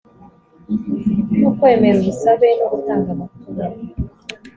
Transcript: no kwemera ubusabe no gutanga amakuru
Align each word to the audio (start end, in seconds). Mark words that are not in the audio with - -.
no 1.39 1.49
kwemera 1.57 1.97
ubusabe 2.01 2.47
no 2.57 2.65
gutanga 2.71 3.07
amakuru 3.15 3.61